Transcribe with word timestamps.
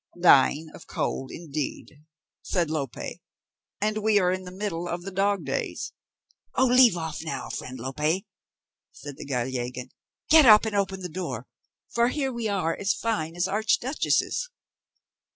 "Dying 0.19 0.71
of 0.73 0.87
cold 0.87 1.29
indeed," 1.29 2.01
said 2.41 2.71
Lope, 2.71 2.95
"and 3.79 3.99
we 3.99 4.17
are 4.17 4.31
in 4.31 4.45
the 4.45 4.51
middle 4.51 4.87
of 4.87 5.03
the 5.03 5.11
dog 5.11 5.45
days." 5.45 5.93
"Oh, 6.55 6.65
leave 6.65 6.97
off 6.97 7.21
now, 7.21 7.49
friend 7.51 7.79
Lope," 7.79 8.23
said 8.91 9.17
the 9.17 9.25
Gallegan; 9.25 9.89
"get 10.27 10.47
up 10.47 10.65
and 10.65 10.75
open 10.75 11.01
the 11.01 11.07
door; 11.07 11.45
for 11.93 12.07
here 12.07 12.33
we 12.33 12.47
are 12.47 12.75
as 12.75 12.95
fine 12.95 13.35
as 13.35 13.47
archduchesses." 13.47 14.49